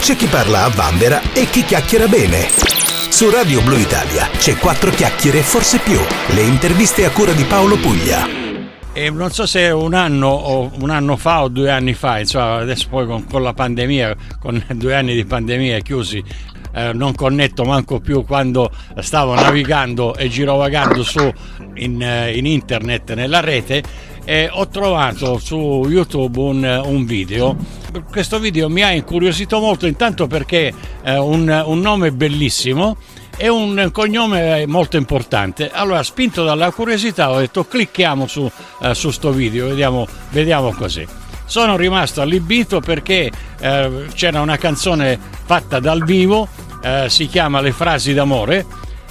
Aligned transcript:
c'è 0.00 0.16
chi 0.16 0.26
parla 0.26 0.64
a 0.64 0.68
vanvera 0.70 1.20
e 1.34 1.44
chi 1.50 1.62
chiacchiera 1.62 2.08
bene. 2.08 2.48
Su 3.10 3.28
Radio 3.28 3.60
Blue 3.60 3.78
Italia 3.78 4.28
c'è 4.38 4.56
quattro 4.56 4.90
chiacchiere, 4.90 5.42
forse 5.42 5.78
più. 5.78 5.98
Le 6.34 6.40
interviste 6.40 7.04
a 7.04 7.10
cura 7.10 7.32
di 7.32 7.44
Paolo 7.44 7.76
Puglia. 7.76 8.26
E 8.94 9.10
non 9.10 9.30
so 9.30 9.44
se 9.44 9.68
un 9.68 9.92
anno, 9.92 10.28
o 10.28 10.70
un 10.80 10.88
anno 10.88 11.16
fa 11.16 11.42
o 11.42 11.48
due 11.48 11.70
anni 11.70 11.92
fa, 11.92 12.18
insomma, 12.18 12.56
adesso 12.56 12.88
poi 12.88 13.06
con, 13.06 13.26
con 13.26 13.42
la 13.42 13.52
pandemia, 13.52 14.16
con 14.40 14.64
due 14.74 14.94
anni 14.94 15.14
di 15.14 15.24
pandemia 15.26 15.80
chiusi, 15.80 16.24
eh, 16.72 16.92
non 16.94 17.14
connetto 17.14 17.64
manco 17.64 18.00
più 18.00 18.24
quando 18.24 18.70
stavo 19.00 19.34
navigando 19.34 20.16
e 20.16 20.28
girovagando 20.28 21.02
su 21.02 21.30
in, 21.74 22.02
eh, 22.02 22.36
in 22.36 22.46
internet 22.46 23.12
nella 23.12 23.40
rete 23.40 23.82
e 24.30 24.48
ho 24.48 24.68
trovato 24.68 25.40
su 25.40 25.86
YouTube 25.88 26.38
un, 26.38 26.82
un, 26.84 27.04
video. 27.04 27.56
Questo 28.08 28.38
video 28.38 28.68
mi 28.68 28.80
ha 28.80 28.92
incuriosito 28.92 29.58
molto 29.58 29.88
intanto 29.88 30.28
perché 30.28 30.72
è 31.02 31.16
un, 31.16 31.62
un 31.66 31.80
nome 31.80 32.12
bellissimo 32.12 32.96
e 33.36 33.48
un 33.48 33.88
cognome 33.90 34.66
molto 34.68 34.96
importante. 34.96 35.68
Allora, 35.72 36.04
spinto 36.04 36.44
dalla 36.44 36.70
curiosità, 36.70 37.32
ho 37.32 37.40
detto 37.40 37.64
clicchiamo 37.64 38.28
su, 38.28 38.48
sto 38.92 39.32
video, 39.32 39.66
vediamo, 39.66 40.06
vediamo 40.30 40.70
così. 40.74 41.04
Sono 41.44 41.76
rimasto 41.76 42.20
allibito 42.20 42.78
perché 42.78 43.32
eh, 43.58 44.06
c'era 44.14 44.40
una 44.42 44.58
canzone 44.58 45.18
fatta 45.44 45.80
dal 45.80 46.04
vivo, 46.04 46.46
eh, 46.84 47.06
si 47.08 47.26
chiama 47.26 47.60
Le 47.60 47.72
frasi 47.72 48.14
d'amore 48.14 48.64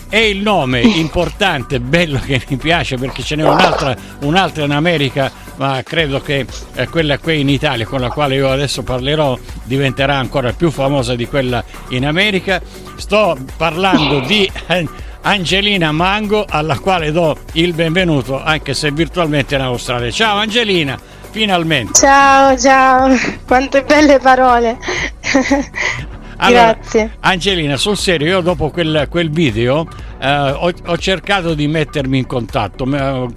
e 0.10 0.30
il 0.30 0.42
nome 0.42 0.82
importante, 0.82 1.80
bello 1.80 2.20
che 2.20 2.42
mi 2.48 2.58
piace 2.58 2.98
perché 2.98 3.22
ce 3.22 3.36
n'è 3.36 3.44
un'altra, 3.44 3.96
un'altra 4.22 4.64
in 4.64 4.72
America, 4.72 5.32
ma 5.58 5.82
credo 5.84 6.20
che 6.20 6.46
eh, 6.74 6.88
quella 6.88 7.20
qui 7.20 7.42
in 7.42 7.50
Italia 7.50 7.86
con 7.86 8.02
la 8.02 8.10
quale 8.10 8.36
io 8.36 8.50
adesso 8.50 8.82
parlerò 8.82 9.38
diventerà 9.64 10.16
ancora 10.16 10.52
più 10.54 10.72
famosa 10.72 11.16
di 11.16 11.28
quella 11.28 11.64
in 11.90 12.06
America. 12.06 12.62
Sto 12.96 13.38
parlando 13.56 14.20
di 14.22 14.50
Angelina 15.22 15.92
Mango 15.92 16.46
alla 16.48 16.80
quale 16.80 17.12
do 17.12 17.38
il 17.54 17.74
benvenuto 17.74 18.42
anche 18.42 18.74
se 18.74 18.92
virtualmente 18.92 19.56
in 19.56 19.62
Australia. 19.62 20.10
Ciao 20.12 20.38
Angelina! 20.38 21.18
finalmente. 21.32 21.94
Ciao, 21.94 22.58
ciao, 22.58 23.16
quante 23.46 23.84
belle 23.84 24.20
parole. 24.20 24.78
Allora, 26.42 26.74
Grazie. 26.74 27.18
Angelina, 27.20 27.76
sul 27.76 27.98
serio, 27.98 28.28
io 28.28 28.42
dopo 28.42 28.70
quel, 28.70 29.08
quel 29.10 29.30
video 29.30 29.86
eh, 30.22 30.52
ho, 30.52 30.72
ho, 30.86 30.98
cercato 30.98 31.54
di 31.54 31.68
mettermi 31.68 32.18
in 32.18 32.26
contatto. 32.26 32.86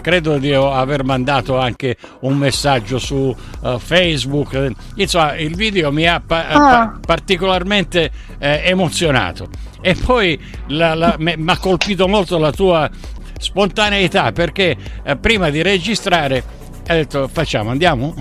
Credo 0.01 0.39
di 0.39 0.53
aver 0.53 1.03
mandato 1.03 1.59
anche 1.59 1.97
un 2.21 2.37
messaggio 2.37 3.01
su 3.01 3.35
uh, 3.61 3.79
Facebook. 3.79 4.73
Insomma, 4.95 5.37
il 5.37 5.57
video 5.57 5.91
mi 5.91 6.07
ha 6.07 6.23
pa- 6.25 6.47
ah. 6.47 6.59
pa- 6.59 6.99
particolarmente 7.05 8.11
eh, 8.39 8.63
emozionato. 8.67 9.49
E 9.81 9.97
poi 9.97 10.39
mi 10.69 11.45
ha 11.47 11.59
colpito 11.59 12.07
molto 12.07 12.39
la 12.39 12.53
tua 12.53 12.89
spontaneità 13.37 14.31
perché 14.31 14.77
eh, 15.03 15.17
prima 15.17 15.51
di 15.51 15.61
registrare 15.61 16.45
ha 16.87 16.95
detto 16.95 17.27
facciamo, 17.27 17.71
andiamo? 17.71 18.15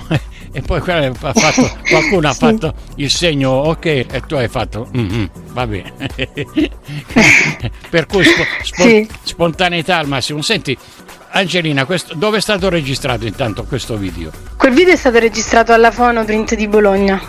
E 0.52 0.62
poi 0.62 0.82
fatto, 0.82 1.80
qualcuno 1.90 2.28
ha 2.28 2.34
fatto 2.34 2.74
il 2.96 3.10
segno 3.10 3.52
ok 3.52 3.86
e 3.86 4.24
tu 4.28 4.36
hai 4.36 4.48
fatto 4.48 4.90
mm-hmm, 4.96 5.26
va 5.52 5.68
bene. 5.68 5.94
per 7.90 8.06
cui 8.06 8.24
spo, 8.24 8.44
spo, 8.64 8.84
sì. 8.84 9.08
spontaneità 9.24 9.98
al 9.98 10.08
massimo. 10.08 10.42
Senti, 10.42 10.78
Angelina, 11.32 11.86
questo, 11.86 12.14
dove 12.16 12.38
è 12.38 12.42
stato 12.42 12.70
registrato 12.70 13.26
intanto 13.26 13.64
questo 13.64 13.96
video? 13.96 14.32
Quel 14.58 14.74
video 14.74 14.94
è 14.94 14.98
stato 14.98 15.20
registrato 15.20 15.72
alla 15.74 15.92
Fonoprint 15.92 16.56
di 16.56 16.68
Bologna. 16.68 17.22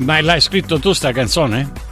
Ma 0.00 0.20
l'hai 0.20 0.40
scritto 0.40 0.78
tu 0.78 0.92
sta 0.92 1.12
canzone? 1.12 1.84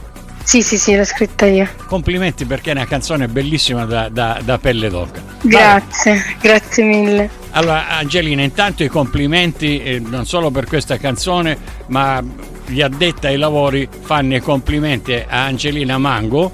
Sì, 0.43 0.61
sì, 0.61 0.77
sì, 0.77 0.95
l'ho 0.95 1.03
scritta 1.03 1.47
io. 1.47 1.67
Complimenti 1.87 2.45
perché 2.45 2.69
è 2.69 2.73
una 2.75 2.85
canzone 2.85 3.27
bellissima 3.27 3.85
da, 3.85 4.09
da, 4.09 4.39
da 4.43 4.59
pelle 4.59 4.89
d'oca. 4.89 5.19
Grazie, 5.41 6.11
Vai. 6.13 6.35
grazie 6.39 6.83
mille. 6.83 7.29
Allora, 7.55 7.87
Angelina, 7.87 8.41
intanto 8.41 8.83
i 8.83 8.89
complimenti 8.89 9.81
eh, 9.81 9.99
non 9.99 10.25
solo 10.25 10.51
per 10.51 10.65
questa 10.65 10.97
canzone, 10.97 11.57
ma 11.87 12.21
gli 12.67 12.81
addetti 12.81 13.27
ai 13.27 13.37
lavori 13.37 13.87
fanno 14.01 14.35
i 14.35 14.41
complimenti 14.41 15.13
a 15.13 15.45
Angelina 15.45 15.97
Mango, 15.97 16.51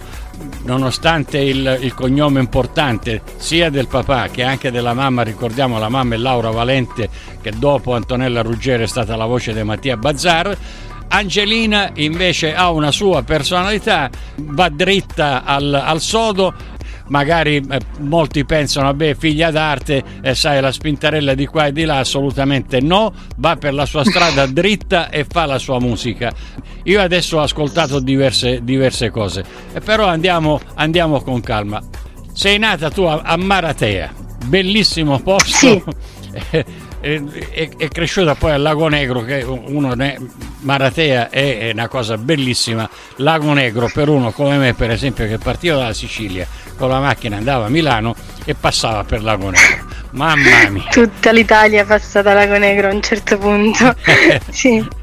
nonostante 0.63 1.39
il, 1.39 1.79
il, 1.81 1.95
cognome 1.95 2.39
importante 2.39 3.23
sia 3.37 3.71
del 3.71 3.87
papà 3.87 4.27
che 4.27 4.43
anche 4.43 4.69
della 4.69 4.93
mamma, 4.93 5.23
ricordiamo 5.23 5.79
la 5.79 5.89
mamma 5.89 6.13
è 6.13 6.17
Laura 6.19 6.51
Valente, 6.51 7.09
che 7.41 7.51
dopo 7.57 7.95
Antonella 7.95 8.43
Ruggero 8.43 8.83
è 8.83 8.87
stata 8.87 9.15
la 9.15 9.25
voce 9.25 9.53
di 9.53 9.63
Mattia 9.63 9.97
Bazzar. 9.97 10.55
Angelina 11.07 11.89
invece 11.95 12.53
ha 12.53 12.69
una 12.69 12.91
sua 12.91 13.23
personalità, 13.23 14.07
va 14.35 14.69
dritta 14.69 15.43
al, 15.43 15.73
al 15.73 15.99
sodo, 15.99 16.53
magari 17.11 17.57
eh, 17.57 17.79
molti 17.99 18.43
pensano, 18.45 18.87
vabbè, 18.87 19.15
figlia 19.15 19.51
d'arte, 19.51 20.03
eh, 20.21 20.33
sai, 20.33 20.59
la 20.61 20.71
spintarella 20.71 21.35
di 21.35 21.45
qua 21.45 21.67
e 21.67 21.71
di 21.71 21.83
là, 21.83 21.97
assolutamente 21.97 22.79
no, 22.81 23.13
va 23.37 23.55
per 23.57 23.73
la 23.73 23.85
sua 23.85 24.03
strada 24.03 24.47
dritta 24.51 25.09
e 25.09 25.25
fa 25.29 25.45
la 25.45 25.59
sua 25.59 25.79
musica. 25.79 26.33
Io 26.83 26.99
adesso 26.99 27.37
ho 27.37 27.41
ascoltato 27.41 27.99
diverse, 27.99 28.63
diverse 28.63 29.11
cose, 29.11 29.43
eh, 29.73 29.81
però 29.81 30.07
andiamo, 30.07 30.59
andiamo, 30.75 31.21
con 31.21 31.41
calma. 31.41 31.81
Sei 32.33 32.57
nata 32.57 32.89
tu 32.89 33.03
a, 33.03 33.21
a 33.23 33.35
Maratea, 33.35 34.11
bellissimo 34.45 35.19
posto. 35.19 35.83
Sì. 36.31 36.65
è, 37.01 37.69
è, 37.77 37.87
cresciuta 37.87 38.35
poi 38.35 38.51
al 38.51 38.61
Lago 38.61 38.87
Negro 38.87 39.23
che 39.23 39.41
uno 39.41 39.93
ne, 39.95 40.17
Maratea 40.59 41.29
è, 41.29 41.57
è, 41.57 41.71
una 41.71 41.87
cosa 41.87 42.15
bellissima 42.17 42.87
Lago 43.17 43.51
Negro 43.53 43.89
per 43.91 44.07
uno 44.07 44.31
come 44.31 44.57
me 44.57 44.73
per 44.75 44.91
esempio 44.91 45.25
che 45.25 45.39
partiva 45.39 45.77
dalla 45.77 45.93
Sicilia 45.93 46.47
con 46.81 46.89
la 46.89 46.99
macchina 46.99 47.37
andava 47.37 47.65
a 47.65 47.69
Milano 47.69 48.15
e 48.43 48.55
passava 48.55 49.03
per 49.03 49.21
Lago 49.21 49.51
Negro 49.51 49.85
mamma 50.11 50.67
mia 50.69 50.89
tutta 50.89 51.31
l'Italia 51.31 51.85
passa 51.85 52.23
da 52.23 52.33
Lago 52.33 52.57
Negro 52.57 52.89
a 52.89 52.93
un 52.93 53.01
certo 53.03 53.37
punto 53.37 53.95
sì 54.49 54.99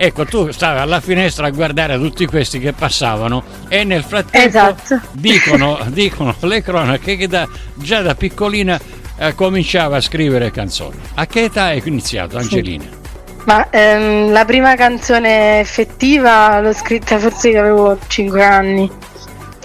Ecco, 0.00 0.24
tu 0.24 0.52
stavi 0.52 0.78
alla 0.78 1.00
finestra 1.00 1.48
a 1.48 1.50
guardare 1.50 1.96
tutti 1.96 2.24
questi 2.24 2.60
che 2.60 2.72
passavano 2.72 3.42
e 3.66 3.82
nel 3.82 4.04
frattempo 4.04 4.46
esatto. 4.46 5.00
dicono, 5.10 5.76
dicono, 5.88 6.36
le 6.42 6.62
cronache 6.62 7.16
che 7.16 7.26
da, 7.26 7.48
già 7.74 8.00
da 8.00 8.14
piccolina 8.14 8.78
eh, 9.18 9.34
cominciava 9.34 9.96
a 9.96 10.00
scrivere 10.00 10.52
canzoni. 10.52 10.94
A 11.14 11.26
che 11.26 11.42
età 11.44 11.64
hai 11.64 11.82
iniziato, 11.84 12.38
Angelina? 12.38 12.84
Sì. 12.84 13.42
Ma 13.46 13.68
ehm, 13.70 14.30
la 14.30 14.44
prima 14.44 14.76
canzone 14.76 15.58
effettiva 15.58 16.60
l'ho 16.60 16.74
scritta 16.74 17.18
forse 17.18 17.50
che 17.50 17.58
avevo 17.58 17.98
5 18.06 18.44
anni 18.44 18.88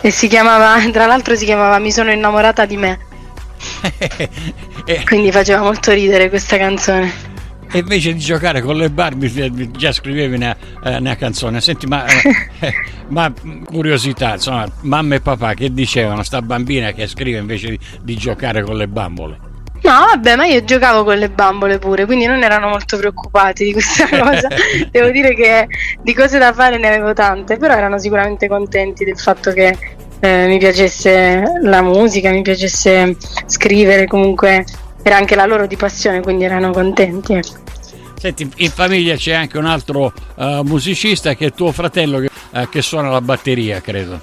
e 0.06 0.12
si 0.12 0.28
chiamava, 0.28 0.78
tra 0.92 1.06
l'altro 1.06 1.34
si 1.34 1.46
chiamava 1.46 1.80
Mi 1.80 1.90
sono 1.90 2.12
innamorata 2.12 2.66
di 2.66 2.76
me. 2.76 3.00
Quindi 5.06 5.32
faceva 5.32 5.62
molto 5.62 5.94
ridere 5.94 6.28
questa 6.28 6.58
canzone. 6.58 7.32
E 7.72 7.80
invece 7.80 8.12
di 8.12 8.20
giocare 8.20 8.62
con 8.62 8.76
le 8.76 8.90
Barbie 8.90 9.72
già 9.72 9.94
scrivevi 9.94 10.36
una, 10.36 10.56
eh, 10.84 10.98
una 10.98 11.16
canzone. 11.16 11.62
Senti, 11.62 11.88
ma, 11.88 12.06
eh, 12.06 12.74
ma, 13.08 13.32
curiosità, 13.64 14.34
insomma, 14.34 14.70
mamma 14.82 15.16
e 15.16 15.22
papà 15.22 15.54
che 15.54 15.72
dicevano 15.72 16.22
sta 16.22 16.42
bambina 16.42 16.92
che 16.92 17.08
scrive 17.08 17.40
invece 17.40 17.70
di, 17.70 17.80
di 18.02 18.18
giocare 18.18 18.62
con 18.62 18.76
le 18.76 18.90
bambole? 18.90 19.52
No, 19.84 20.06
vabbè, 20.12 20.38
ma 20.38 20.46
io 20.46 20.64
giocavo 20.64 21.04
con 21.04 21.18
le 21.18 21.30
bambole 21.30 21.78
pure, 21.78 22.06
quindi 22.06 22.26
non 22.26 22.42
erano 22.42 22.70
molto 22.70 22.98
preoccupati 22.98 23.66
di 23.66 23.74
questa 23.74 24.08
cosa. 24.10 24.48
Devo 24.90 25.10
dire 25.10 25.36
che 25.36 25.68
di 26.02 26.14
cose 26.14 26.38
da 26.38 26.54
fare 26.54 26.78
ne 26.78 26.88
avevo 26.88 27.14
tante, 27.14 27.58
però 27.58 27.74
erano 27.74 28.00
sicuramente 28.00 28.48
contenti 28.48 29.04
del 29.04 29.20
fatto 29.20 29.52
che 29.52 29.78
eh, 30.22 30.48
mi 30.48 30.58
piacesse 30.58 31.44
la 31.62 31.82
musica, 31.82 32.32
mi 32.32 32.42
piacesse 32.42 33.18
scrivere, 33.46 34.08
comunque 34.08 34.64
era 35.02 35.18
anche 35.18 35.36
la 35.36 35.46
loro 35.46 35.68
di 35.68 35.76
passione, 35.76 36.22
quindi 36.22 36.46
erano 36.46 36.72
contenti. 36.72 37.34
Ecco. 37.34 37.62
Senti, 38.18 38.50
in 38.56 38.72
famiglia 38.72 39.18
c'è 39.18 39.34
anche 39.34 39.58
un 39.58 39.66
altro 39.66 40.14
uh, 40.36 40.62
musicista 40.62 41.36
che 41.36 41.48
è 41.48 41.52
tuo 41.52 41.74
fratello 41.74 42.20
che, 42.20 42.30
uh, 42.52 42.70
che, 42.70 42.82
suona 42.82 43.10
la 43.10 43.20
batteria, 43.20 43.82
credo. 43.82 44.18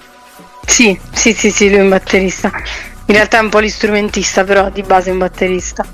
Sì, 0.65 0.99
sì, 1.13 1.35
sì, 1.35 1.51
sì, 1.51 1.69
lui 1.69 1.81
è 1.81 1.83
un 1.83 1.91
batterista. 1.91 2.51
In 3.11 3.17
realtà 3.17 3.39
è 3.39 3.41
un 3.41 3.49
polistrumentista, 3.49 4.45
però 4.45 4.71
di 4.71 4.83
base 4.83 5.11
è 5.11 5.13
un 5.13 5.19
batterista. 5.19 5.85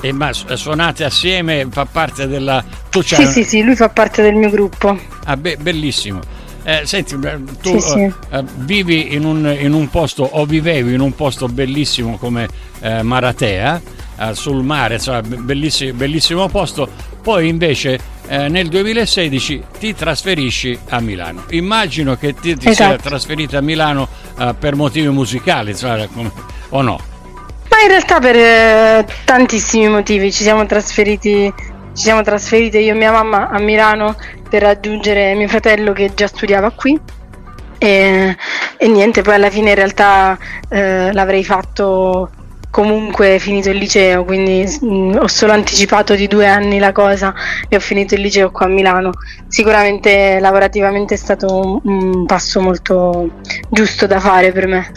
E 0.00 0.12
ma 0.12 0.32
suonate 0.32 1.04
assieme, 1.04 1.68
fa 1.70 1.84
parte 1.84 2.26
della... 2.26 2.64
Tu 2.90 3.00
sì, 3.00 3.24
sì, 3.26 3.44
sì, 3.44 3.62
lui 3.62 3.76
fa 3.76 3.90
parte 3.90 4.22
del 4.22 4.34
mio 4.34 4.50
gruppo. 4.50 4.98
Ah, 5.24 5.36
be- 5.36 5.56
bellissimo. 5.56 6.18
Eh, 6.64 6.80
senti, 6.84 7.16
tu 7.62 7.78
sì, 7.78 7.80
sì. 7.80 8.12
Uh, 8.30 8.44
vivi 8.56 9.14
in 9.14 9.24
un, 9.24 9.56
in 9.56 9.72
un, 9.72 9.88
posto 9.88 10.24
o 10.24 10.44
vivevi 10.46 10.94
in 10.94 11.00
un 11.00 11.14
posto 11.14 11.46
bellissimo 11.46 12.16
come 12.16 12.48
uh, 12.80 13.02
Maratea, 13.02 13.80
uh, 14.16 14.32
sul 14.32 14.64
mare, 14.64 14.94
insomma, 14.94 15.22
bellissimo, 15.22 15.92
bellissimo 15.92 16.48
posto, 16.48 16.88
poi 17.22 17.46
invece 17.46 18.00
eh, 18.26 18.48
nel 18.48 18.68
2016 18.68 19.64
ti 19.78 19.94
trasferisci 19.94 20.78
a 20.90 21.00
Milano. 21.00 21.44
Immagino 21.50 22.16
che 22.16 22.34
ti, 22.34 22.56
ti 22.56 22.68
esatto. 22.68 22.90
sia 22.90 22.98
trasferita 22.98 23.58
a 23.58 23.60
Milano 23.60 24.08
eh, 24.38 24.54
per 24.58 24.74
motivi 24.74 25.08
musicali, 25.08 25.70
insomma, 25.70 26.06
come, 26.06 26.30
o 26.70 26.82
no? 26.82 26.98
Ma 27.68 27.80
in 27.82 27.88
realtà 27.88 28.20
per 28.20 28.36
eh, 28.36 29.06
tantissimi 29.24 29.88
motivi 29.88 30.32
ci 30.32 30.42
siamo 30.42 30.64
trasferiti 30.66 31.52
ci 31.94 32.02
siamo 32.02 32.22
trasferite 32.22 32.78
io 32.78 32.92
e 32.92 32.96
mia 32.96 33.12
mamma 33.12 33.48
a 33.50 33.60
Milano 33.60 34.16
per 34.48 34.62
raggiungere 34.62 35.34
mio 35.34 35.46
fratello 35.46 35.92
che 35.92 36.12
già 36.12 36.26
studiava 36.26 36.70
qui 36.70 36.98
e, 37.78 38.36
e 38.76 38.88
niente, 38.88 39.22
poi 39.22 39.34
alla 39.34 39.50
fine 39.50 39.70
in 39.70 39.74
realtà 39.74 40.38
eh, 40.68 41.12
l'avrei 41.12 41.44
fatto 41.44 42.30
comunque 42.74 43.38
finito 43.38 43.70
il 43.70 43.76
liceo, 43.76 44.24
quindi 44.24 44.64
mh, 44.64 44.86
mm, 44.86 45.14
ho 45.20 45.28
solo 45.28 45.52
anticipato 45.52 46.16
di 46.16 46.26
due 46.26 46.48
anni 46.48 46.80
la 46.80 46.90
cosa 46.90 47.32
e 47.68 47.76
ho 47.76 47.78
finito 47.78 48.14
il 48.14 48.20
liceo 48.20 48.50
qua 48.50 48.66
a 48.66 48.68
Milano. 48.68 49.12
Sicuramente 49.46 50.40
lavorativamente 50.40 51.14
è 51.14 51.16
stato 51.16 51.56
un, 51.56 51.78
un 51.84 52.26
passo 52.26 52.60
molto 52.60 53.30
giusto 53.70 54.08
da 54.08 54.18
fare 54.18 54.50
per 54.50 54.66
me. 54.66 54.90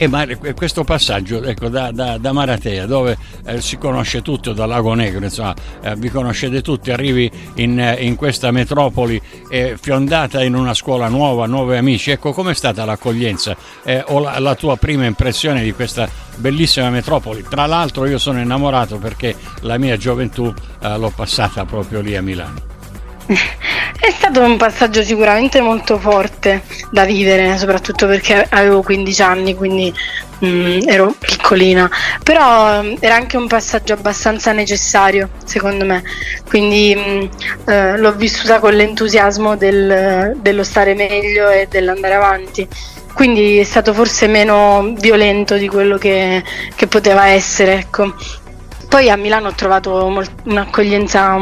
E 0.00 0.06
ma 0.06 0.24
questo 0.54 0.84
passaggio 0.84 1.42
ecco, 1.42 1.68
da, 1.68 1.90
da, 1.90 2.18
da, 2.18 2.30
Maratea, 2.30 2.86
dove 2.86 3.18
eh, 3.44 3.60
si 3.60 3.78
conosce 3.78 4.22
tutto, 4.22 4.52
da 4.52 4.64
Lago 4.64 4.94
Negro, 4.94 5.24
insomma, 5.24 5.52
eh, 5.82 5.96
vi 5.96 6.08
conoscete 6.08 6.62
tutti, 6.62 6.92
arrivi 6.92 7.28
in, 7.54 7.96
in 7.98 8.14
questa 8.14 8.52
metropoli 8.52 9.20
eh, 9.50 9.76
fiondata 9.76 10.40
in 10.44 10.54
una 10.54 10.72
scuola 10.72 11.08
nuova, 11.08 11.46
nuovi 11.46 11.76
amici. 11.76 12.12
Ecco, 12.12 12.32
com'è 12.32 12.54
stata 12.54 12.84
l'accoglienza 12.84 13.56
eh, 13.82 14.04
o 14.06 14.20
la, 14.20 14.38
la, 14.38 14.54
tua 14.54 14.76
prima 14.76 15.04
impressione 15.04 15.64
di 15.64 15.72
questa 15.72 16.08
bellissima 16.36 16.90
metropoli? 16.90 17.42
Tra 17.42 17.66
l'altro 17.66 18.06
io 18.06 18.18
sono 18.18 18.40
innamorato 18.40 18.98
perché 18.98 19.34
la 19.62 19.78
mia 19.78 19.96
gioventù 19.96 20.54
eh, 20.80 20.96
l'ho 20.96 21.10
passata 21.10 21.64
proprio 21.64 22.00
lì 22.00 22.14
a 22.14 22.22
Milano. 22.22 22.62
È 24.00 24.10
stato 24.10 24.42
un 24.42 24.56
passaggio 24.56 25.02
sicuramente 25.02 25.60
molto 25.60 25.98
forte 25.98 26.62
da 26.90 27.04
vivere, 27.04 27.58
soprattutto 27.58 28.06
perché 28.06 28.46
avevo 28.48 28.80
15 28.80 29.22
anni, 29.22 29.54
quindi 29.54 29.92
mh, 30.38 30.46
mm, 30.46 30.80
ero 30.86 31.14
piccolina, 31.18 31.90
però 32.22 32.80
mh, 32.80 32.86
mm, 32.86 32.94
era 33.00 33.16
anche 33.16 33.36
un 33.36 33.48
passaggio 33.48 33.94
abbastanza 33.94 34.52
necessario, 34.52 35.30
secondo 35.44 35.84
me, 35.84 36.04
quindi 36.46 36.94
mh, 36.94 37.00
mm, 37.00 37.68
eh, 37.68 37.98
l'ho 37.98 38.12
vissuta 38.14 38.60
con 38.60 38.74
l'entusiasmo 38.74 39.56
del, 39.56 40.36
dello 40.36 40.62
stare 40.62 40.94
meglio 40.94 41.48
e 41.48 41.66
dell'andare 41.68 42.14
avanti 42.14 42.68
quindi 43.18 43.58
è 43.58 43.64
stato 43.64 43.92
forse 43.92 44.28
meno 44.28 44.94
violento 44.96 45.56
di 45.56 45.66
quello 45.66 45.98
che, 45.98 46.40
che 46.76 46.86
poteva 46.86 47.26
essere. 47.26 47.72
Ecco. 47.78 48.14
Poi 48.88 49.10
a 49.10 49.16
Milano 49.16 49.48
ho 49.48 49.52
trovato 49.52 50.08
molt- 50.08 50.46
un'accoglienza 50.46 51.36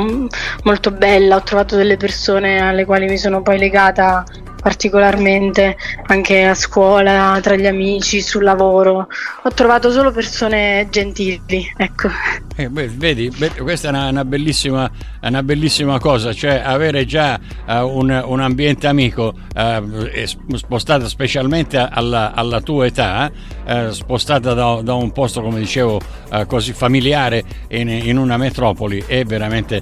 molto 0.64 0.90
bella, 0.90 1.36
ho 1.36 1.42
trovato 1.42 1.76
delle 1.76 1.96
persone 1.96 2.60
alle 2.60 2.84
quali 2.84 3.06
mi 3.06 3.16
sono 3.16 3.40
poi 3.42 3.58
legata 3.58 4.24
particolarmente 4.66 5.76
anche 6.06 6.42
a 6.44 6.54
scuola, 6.54 7.38
tra 7.40 7.54
gli 7.54 7.66
amici, 7.66 8.20
sul 8.20 8.42
lavoro. 8.42 9.06
Ho 9.44 9.50
trovato 9.54 9.92
solo 9.92 10.10
persone 10.10 10.88
gentili, 10.90 11.72
ecco. 11.76 12.08
Eh, 12.56 12.68
beh, 12.68 12.88
vedi, 12.88 13.30
questa 13.58 13.88
è 13.88 13.90
una, 13.90 14.08
una, 14.08 14.24
bellissima, 14.24 14.90
una, 15.20 15.42
bellissima, 15.44 16.00
cosa, 16.00 16.32
cioè 16.32 16.62
avere 16.64 17.04
già 17.04 17.38
uh, 17.64 17.72
un, 17.86 18.22
un, 18.26 18.40
ambiente 18.40 18.86
amico 18.86 19.34
uh, 19.54 20.56
spostato 20.56 21.06
specialmente 21.06 21.76
alla, 21.76 22.32
alla 22.34 22.60
tua 22.62 22.86
età, 22.86 23.30
uh, 23.66 23.90
spostata 23.90 24.54
da, 24.54 24.80
da, 24.82 24.94
un 24.94 25.12
posto, 25.12 25.42
come 25.42 25.60
dicevo, 25.60 26.00
così 26.48 26.72
familiare 26.72 27.44
in, 27.68 27.88
in, 27.88 28.18
una 28.18 28.36
metropoli 28.36 29.02
e 29.06 29.24
veramente 29.24 29.80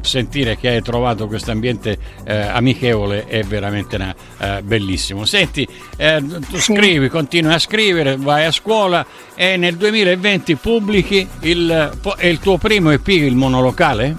sentire 0.00 0.56
che 0.56 0.68
hai 0.68 0.82
trovato 0.82 1.26
questo 1.26 1.50
ambiente 1.50 1.98
amichevole 2.24 3.26
è 3.26 3.42
veramente 3.42 3.97
una, 3.98 4.62
bellissimo. 4.62 5.24
Senti, 5.24 5.66
tu 5.96 6.58
scrivi, 6.58 7.08
continui 7.08 7.52
a 7.52 7.58
scrivere, 7.58 8.16
vai 8.16 8.44
a 8.44 8.52
scuola 8.52 9.04
e 9.34 9.56
nel 9.56 9.76
2020 9.76 10.54
pubblichi 10.56 11.26
il 11.40 11.96
il 12.20 12.38
tuo 12.38 12.58
primo 12.58 12.90
EP, 12.90 13.06
il 13.08 13.36
monolocale? 13.36 14.16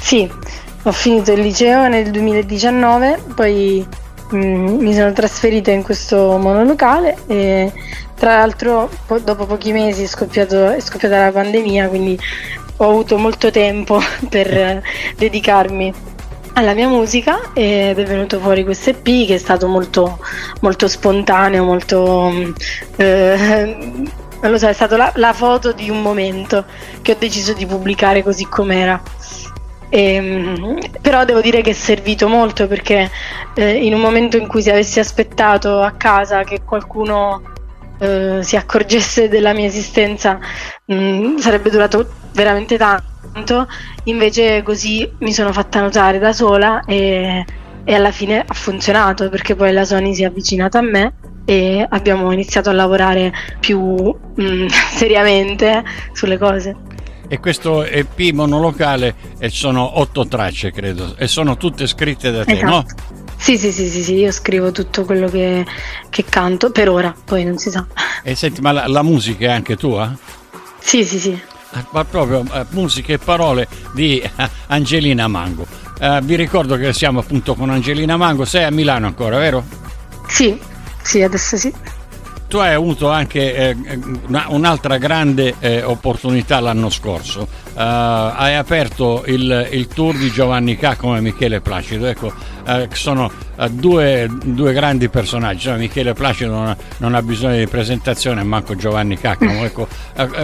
Sì, 0.00 0.30
ho 0.82 0.92
finito 0.92 1.32
il 1.32 1.40
liceo 1.40 1.88
nel 1.88 2.10
2019, 2.10 3.22
poi 3.34 3.86
mh, 4.30 4.36
mm, 4.36 4.66
mi 4.80 4.94
sono 4.94 5.12
trasferita 5.12 5.70
in 5.70 5.82
questo 5.82 6.38
monolocale 6.38 7.16
e 7.26 7.72
tra 8.14 8.38
l'altro 8.38 8.90
po- 9.06 9.18
dopo 9.18 9.46
pochi 9.46 9.72
mesi 9.72 10.04
è, 10.04 10.06
scoppiato, 10.06 10.70
è, 10.70 10.80
scoppiata 10.80 11.24
la 11.24 11.32
pandemia, 11.32 11.88
quindi 11.88 12.18
ho 12.76 12.88
avuto 12.88 13.18
molto 13.18 13.50
tempo 13.50 14.00
per 14.28 14.82
dedicarmi 15.16 16.12
alla 16.54 16.74
mia 16.74 16.88
musica 16.88 17.52
ed 17.52 17.98
è 17.98 18.04
venuto 18.04 18.38
fuori 18.40 18.64
questo 18.64 18.90
EP 18.90 19.26
che 19.26 19.34
è 19.34 19.38
stato 19.38 19.66
molto, 19.68 20.18
molto 20.60 20.88
spontaneo, 20.88 21.64
molto 21.64 22.32
eh, 22.96 23.76
non 24.40 24.52
lo 24.52 24.58
so, 24.58 24.68
è 24.68 24.72
stata 24.72 24.96
la, 24.96 25.12
la, 25.16 25.32
foto 25.32 25.72
di 25.72 25.88
un 25.88 26.02
momento 26.02 26.66
che 27.00 27.12
ho 27.12 27.16
deciso 27.18 27.54
di 27.54 27.64
pubblicare 27.64 28.22
così 28.22 28.46
com'era. 28.46 29.00
E, 29.88 30.14
ehm, 30.14 30.78
però 31.00 31.24
devo 31.24 31.40
dire 31.40 31.62
che 31.62 31.70
è 31.70 31.74
servito 31.74 32.28
molto 32.28 32.66
perché 32.66 33.10
eh, 33.54 33.84
in 33.84 33.94
un 33.94 34.00
momento 34.00 34.36
in 34.36 34.46
cui 34.46 34.60
se 34.62 34.70
avessi 34.70 35.00
aspettato 35.00 35.80
a 35.80 35.92
casa 35.92 36.42
che 36.44 36.62
qualcuno 36.62 37.42
eh, 37.98 38.40
si 38.42 38.56
accorgesse 38.56 39.28
della 39.28 39.54
mia 39.54 39.66
esistenza 39.66 40.38
mh, 40.86 40.94
mm, 40.94 41.36
sarebbe 41.36 41.70
durato 41.70 42.06
veramente 42.32 42.76
tanto, 42.76 43.66
invece 44.04 44.62
così 44.62 45.10
mi 45.18 45.32
sono 45.32 45.52
fatta 45.52 45.80
notare 45.80 46.18
da 46.18 46.32
sola 46.32 46.84
e, 46.84 47.44
e 47.84 47.94
alla 47.94 48.10
fine 48.10 48.44
ha 48.46 48.54
funzionato 48.54 49.28
perché 49.28 49.54
poi 49.54 49.72
la 49.72 49.84
Sony 49.84 50.14
si 50.14 50.22
è 50.22 50.26
avvicinata 50.26 50.78
a 50.78 50.82
me 50.82 51.14
e 51.44 51.86
abbiamo 51.88 52.32
iniziato 52.32 52.70
a 52.70 52.72
lavorare 52.72 53.32
più 53.60 53.80
mh, 53.80 54.42
mm, 54.42 54.66
seriamente 54.94 55.82
sulle 56.12 56.38
cose. 56.38 56.76
E 57.26 57.40
questo 57.40 57.84
EP 57.84 58.32
monolocale 58.32 59.14
sono 59.46 59.98
otto 59.98 60.26
tracce, 60.26 60.70
credo, 60.70 61.14
e 61.16 61.26
sono 61.26 61.56
tutte 61.56 61.86
scritte 61.86 62.30
da 62.30 62.44
te, 62.44 62.52
esatto. 62.52 62.70
no? 62.70 62.84
Sì, 63.36 63.58
sì, 63.58 63.72
sì, 63.72 63.88
sì, 63.88 64.02
sì, 64.02 64.14
io 64.14 64.30
scrivo 64.30 64.72
tutto 64.72 65.04
quello 65.04 65.28
che, 65.28 65.66
che, 66.08 66.24
canto, 66.24 66.70
per 66.70 66.88
ora, 66.88 67.14
poi 67.24 67.44
non 67.44 67.58
si 67.58 67.70
sa. 67.70 67.86
E 68.22 68.34
senti, 68.34 68.60
ma 68.60 68.72
la, 68.72 68.86
la 68.86 69.02
musica 69.02 69.46
è 69.46 69.50
anche 69.50 69.76
tua? 69.76 70.16
Sì, 70.84 71.02
sì, 71.02 71.18
sì. 71.18 71.42
Ah, 71.70 71.84
ma 71.90 72.04
proprio 72.04 72.40
uh, 72.40 72.66
musica 72.70 73.14
e 73.14 73.18
parole 73.18 73.66
di 73.94 74.22
uh, 74.22 74.42
Angelina 74.66 75.26
Mango. 75.26 75.66
Uh, 75.98 76.20
vi 76.20 76.36
ricordo 76.36 76.76
che 76.76 76.92
siamo 76.92 77.20
appunto 77.20 77.54
con 77.54 77.70
Angelina 77.70 78.18
Mango, 78.18 78.44
sei 78.44 78.64
a 78.64 78.70
Milano 78.70 79.06
ancora, 79.06 79.38
vero? 79.38 79.64
Sì, 80.28 80.56
sì, 81.02 81.22
adesso 81.22 81.56
sì. 81.56 81.72
Tu 82.46 82.58
hai 82.58 82.74
avuto 82.74 83.10
anche 83.10 83.54
eh, 83.54 83.76
una, 84.26 84.44
un'altra 84.48 84.98
grande 84.98 85.54
eh, 85.58 85.82
opportunità 85.82 86.60
l'anno 86.60 86.90
scorso. 86.90 87.48
Uh, 87.74 87.80
hai 87.80 88.54
aperto 88.54 89.24
il, 89.26 89.68
il, 89.72 89.88
tour 89.88 90.14
di 90.14 90.30
Giovanni 90.30 90.76
K 90.76 90.96
come 90.96 91.20
Michele 91.20 91.60
Placido. 91.60 92.06
Ecco, 92.06 92.32
uh, 92.66 92.86
sono 92.92 93.28
uh, 93.56 93.68
due, 93.68 94.28
due, 94.44 94.72
grandi 94.72 95.08
personaggi. 95.08 95.68
No, 95.68 95.76
Michele 95.76 96.12
Placido 96.12 96.52
non 96.52 96.66
ha, 96.68 96.76
non 96.98 97.14
ha, 97.16 97.22
bisogno 97.22 97.56
di 97.56 97.66
presentazione, 97.66 98.44
manco 98.44 98.76
Giovanni 98.76 99.18
Caccamo. 99.18 99.64
Ecco, 99.74 99.88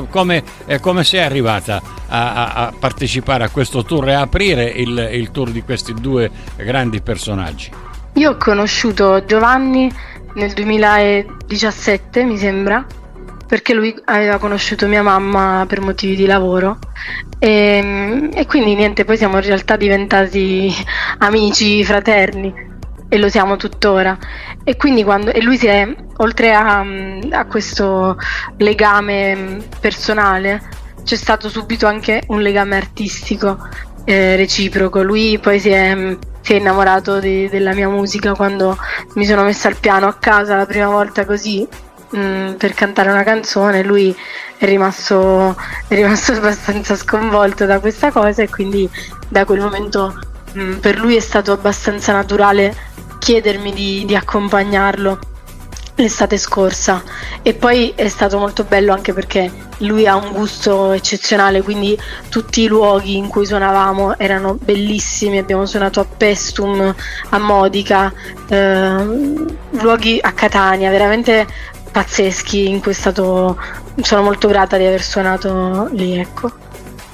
come, 0.09 0.43
come, 0.81 1.05
sei 1.05 1.21
arrivata 1.21 1.81
a, 2.09 2.33
a, 2.33 2.52
a, 2.66 2.73
partecipare 2.76 3.45
a 3.45 3.49
questo 3.49 3.85
tour 3.85 4.09
e 4.09 4.14
a 4.14 4.23
aprire 4.23 4.64
il, 4.64 5.11
il 5.12 5.31
tour 5.31 5.50
di 5.50 5.62
questi 5.62 5.95
due 5.95 6.28
grandi 6.57 7.00
personaggi? 7.00 7.71
Io 8.14 8.31
ho 8.31 8.37
conosciuto 8.37 9.25
Giovanni 9.25 9.88
nel 10.35 10.52
2017 10.52 12.25
mi 12.25 12.37
sembra 12.37 12.85
perché 13.50 13.75
lui 13.75 13.92
aveva 14.04 14.38
conosciuto 14.38 14.87
mia 14.87 15.02
mamma 15.02 15.64
per 15.66 15.80
motivi 15.80 16.14
di 16.14 16.25
lavoro. 16.25 16.78
E, 17.40 18.30
e, 18.33 18.47
quindi 18.47 18.76
niente, 18.76 19.04
poi 19.04 19.16
siamo 19.16 19.38
in 19.38 19.42
realtà 19.42 19.75
diventati 19.75 20.73
amici, 21.19 21.85
fraterni 21.85 22.54
e 23.09 23.19
lo 23.19 23.28
siamo 23.28 23.57
tuttora. 23.57 24.16
E 24.62 24.76
quindi 24.76 25.02
quando 25.02 25.33
e 25.33 25.42
lui 25.42 25.59
si 25.59 25.66
è 25.66 25.92
oltre 26.19 26.54
a, 26.54 26.85
a 27.30 27.47
questo 27.47 28.16
legame 28.59 29.59
personale 29.80 30.62
c'è 31.02 31.16
stato 31.16 31.49
subito 31.49 31.88
anche 31.88 32.23
un 32.28 32.42
legame 32.42 32.76
artistico 32.76 33.66
eh, 34.04 34.37
reciproco. 34.37 35.02
Lui 35.02 35.40
poi 35.40 35.59
si 35.59 35.71
è 35.71 36.16
si 36.40 36.52
è 36.52 36.57
innamorato 36.57 37.19
di, 37.19 37.49
della 37.49 37.75
mia 37.75 37.88
musica 37.88 38.33
quando 38.35 38.78
mi 39.14 39.26
sono 39.26 39.42
messa 39.42 39.66
al 39.66 39.76
piano 39.76 40.07
a 40.07 40.14
casa 40.14 40.57
la 40.57 40.66
prima 40.66 40.87
volta 40.87 41.26
così 41.26 41.69
mm, 42.17 42.52
per 42.55 42.75
cantare 42.75 43.11
una 43.11 43.23
canzone. 43.23 43.83
Lui 43.83 44.14
è 44.57 44.64
rimasto, 44.64 45.57
è 45.88 45.95
rimasto 45.95 46.33
abbastanza 46.38 46.97
sconvolto 46.97 47.67
da 47.67 47.81
questa 47.81 48.11
cosa 48.11 48.43
e 48.43 48.49
quindi 48.49 48.88
da 49.29 49.45
quel 49.45 49.61
momento 49.61 50.19
mh, 50.52 50.62
mm, 50.62 50.73
per 50.79 50.99
lui 50.99 51.17
è 51.17 51.21
stato 51.21 51.52
abbastanza 51.52 52.12
naturale 52.12 52.75
chiedermi 53.19 53.73
di, 53.73 54.05
di 54.07 54.17
accompagnarlo 54.17 55.19
l'estate 56.00 56.38
scorsa 56.38 57.02
e 57.43 57.55
poi 57.55 57.93
è 57.95 58.09
stato 58.09 58.38
molto 58.38 58.64
bello 58.64 58.93
anche 58.93 59.12
perché 59.12 59.50
lui 59.79 60.07
ha 60.07 60.17
un 60.17 60.33
gusto 60.33 60.93
eccezionale 60.93 61.62
quindi 61.62 61.99
tutti 62.29 62.62
i 62.62 62.67
luoghi 62.67 63.17
in 63.17 63.29
cui 63.29 63.47
suonavamo 63.47 64.19
erano 64.19 64.57
bellissimi 64.61 65.38
abbiamo 65.38 65.67
suonato 65.67 66.00
a 66.00 66.05
Pestum 66.05 66.95
a 67.29 67.38
Modica 67.38 68.12
eh, 68.49 69.05
luoghi 69.71 70.19
a 70.21 70.33
Catania 70.33 70.90
veramente 70.90 71.47
pazzeschi 72.00 72.66
in 72.66 72.80
cui 72.80 72.92
è 72.92 72.95
stato 72.95 73.59
sono 74.00 74.23
molto 74.23 74.49
grata 74.49 74.78
di 74.78 74.87
aver 74.87 75.02
suonato 75.02 75.88
lì 75.92 76.19
ecco 76.19 76.69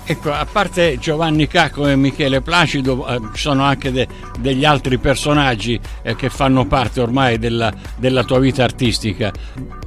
Ecco, 0.09 0.33
a 0.33 0.47
parte 0.47 0.99
Giovanni 1.01 1.49
Cacco 1.49 1.89
e 1.89 1.97
Michele 1.97 2.41
Placido, 2.41 3.05
eh, 3.09 3.19
ci 3.35 3.41
sono 3.41 3.65
anche 3.65 3.91
de- 3.91 4.07
degli 4.39 4.65
altri 4.65 4.99
personaggi 4.99 5.81
eh, 6.03 6.15
che 6.15 6.31
fanno 6.31 6.65
parte 6.65 7.01
ormai 7.01 7.41
della, 7.41 7.75
della 7.97 8.23
tua 8.23 8.39
vita 8.39 8.63
artistica. 8.63 9.33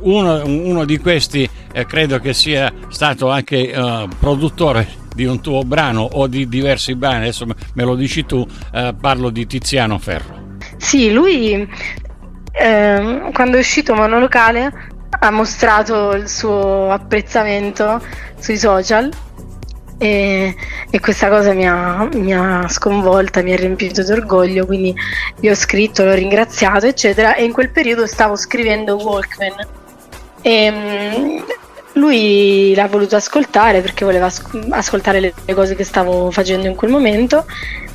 Uno, 0.02 0.46
uno 0.46 0.84
di 0.84 0.98
questi 0.98 1.50
eh, 1.72 1.86
credo 1.86 2.20
che 2.20 2.34
sia 2.34 2.70
stato 2.90 3.30
anche 3.30 3.72
eh, 3.72 4.08
produttore 4.20 4.90
di 5.16 5.24
un 5.24 5.40
tuo 5.40 5.64
brano 5.64 6.02
o 6.02 6.28
di 6.28 6.50
diversi 6.50 6.96
brani, 6.96 7.22
adesso 7.22 7.46
me 7.46 7.84
lo 7.86 7.96
dici 7.96 8.26
tu, 8.26 8.46
eh, 8.74 8.94
parlo 9.00 9.30
di 9.30 9.48
Tiziano 9.48 9.98
Ferro. 10.00 10.58
Sì, 10.76 11.14
lui 11.14 11.66
ehm, 12.60 13.32
quando 13.32 13.58
è 13.58 13.60
uscito 13.60 13.94
monolocale 13.96 14.72
ha 15.22 15.32
mostrato 15.32 16.12
il 16.12 16.30
suo 16.30 16.92
apprezzamento 16.92 18.02
sui 18.40 18.58
social 18.58 19.10
e, 19.98 20.56
e 20.90 21.00
questa 21.00 21.28
cosa 21.30 21.54
mi 21.54 21.68
ha, 21.68 22.08
mi 22.14 22.34
ha, 22.34 22.68
sconvolta, 22.70 23.42
mi 23.42 23.52
ha 23.52 23.58
riempito 23.58 24.04
d'orgoglio, 24.04 24.66
quindi 24.66 24.96
gli 25.40 25.50
ho 25.50 25.56
scritto, 25.56 26.06
l'ho 26.06 26.14
ringraziato, 26.14 26.86
eccetera, 26.86 27.36
e 27.36 27.44
in 27.44 27.52
quel 27.52 27.70
periodo 27.70 28.08
stavo 28.08 28.36
scrivendo 28.36 28.96
Walkman 28.96 29.68
e 30.42 30.70
um, 30.70 31.46
lui 31.94 32.74
l'ha 32.74 32.88
voluto 32.88 33.18
ascoltare 33.18 33.82
perché 33.82 34.06
voleva 34.06 34.32
ascoltare 34.70 35.20
le, 35.20 35.34
cose 35.54 35.76
che 35.76 35.84
stavo 35.84 36.32
facendo 36.32 36.68
in 36.68 36.76
quel 36.76 36.92
momento 36.92 37.46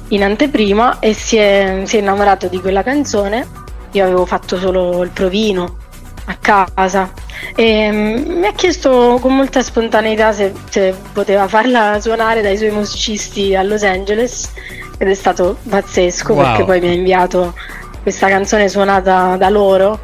in 0.08 0.22
anteprima 0.22 0.98
e 0.98 1.14
si 1.14 1.36
è, 1.36 1.82
si 1.84 1.96
è 1.96 2.00
innamorato 2.00 2.48
di 2.48 2.60
quella 2.60 2.82
canzone. 2.82 3.63
Io 3.94 4.04
avevo 4.04 4.26
fatto 4.26 4.58
solo 4.58 5.02
il 5.02 5.10
provino 5.10 5.78
a 6.26 6.36
casa 6.36 7.12
e 7.54 7.90
mm, 7.92 8.38
mi 8.38 8.46
ha 8.46 8.52
chiesto 8.52 9.18
con 9.20 9.36
molta 9.36 9.62
spontaneità 9.62 10.32
se, 10.32 10.52
se, 10.70 10.94
poteva 11.12 11.48
farla 11.48 12.00
suonare 12.00 12.40
dai 12.40 12.56
suoi 12.56 12.70
musicisti 12.70 13.54
a 13.54 13.62
Los 13.62 13.82
Angeles 13.82 14.52
ed 14.96 15.08
è 15.08 15.14
stato 15.14 15.58
pazzesco 15.68 16.32
wow. 16.32 16.42
perché 16.42 16.64
poi 16.64 16.80
mi 16.80 16.88
ha 16.88 16.92
inviato 16.92 17.54
questa 18.02 18.28
canzone 18.28 18.68
suonata 18.68 19.36
da 19.36 19.48
loro, 19.48 19.98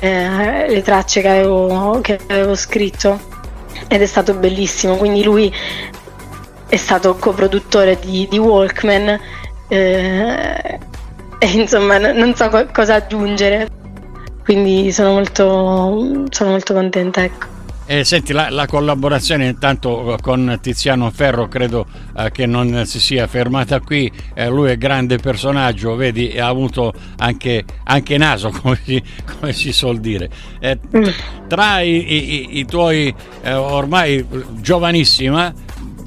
eh, 0.00 0.66
le 0.68 0.82
tracce 0.82 1.20
che 1.20 1.28
avevo, 1.28 2.00
che 2.02 2.18
avevo 2.28 2.54
scritto 2.56 3.32
ed 3.86 4.02
è 4.02 4.06
stato 4.06 4.34
bellissimo, 4.34 4.96
quindi 4.96 5.22
lui 5.22 5.52
è 6.68 6.76
stato 6.76 7.14
coproduttore 7.16 7.98
di, 8.00 8.26
di 8.28 8.38
Walkman 8.38 9.20
eh, 9.68 10.78
e 11.38 11.46
insomma 11.52 11.98
non 11.98 12.34
so 12.34 12.48
co- 12.48 12.66
cosa 12.72 12.94
aggiungere 12.94 13.82
quindi 14.44 14.92
sono 14.92 15.12
molto, 15.12 16.26
sono 16.28 16.50
molto 16.50 16.74
contenta. 16.74 17.24
Ecco. 17.24 17.52
Eh, 17.86 18.02
senti, 18.02 18.32
la, 18.32 18.48
la, 18.48 18.66
collaborazione 18.66 19.46
intanto 19.46 20.16
con 20.22 20.58
Tiziano 20.62 21.10
Ferro 21.10 21.48
credo 21.48 21.86
eh, 22.16 22.30
che 22.30 22.46
non 22.46 22.86
si 22.86 22.98
sia 22.98 23.26
fermata 23.26 23.80
qui, 23.80 24.10
eh, 24.32 24.48
lui 24.48 24.70
è 24.70 24.78
grande 24.78 25.18
personaggio, 25.18 25.94
vedi, 25.94 26.38
ha 26.38 26.46
avuto 26.46 26.94
anche, 27.18 27.64
anche 27.84 28.16
naso, 28.16 28.48
come 28.62 28.78
si, 28.82 29.02
come 29.38 29.52
si, 29.52 29.72
suol 29.72 30.00
dire. 30.00 30.30
Eh, 30.60 30.78
mm. 30.96 31.08
Tra 31.46 31.80
i, 31.80 32.12
i, 32.12 32.58
i 32.58 32.64
tuoi 32.64 33.14
eh, 33.42 33.52
ormai 33.52 34.24
giovanissima 34.60 35.52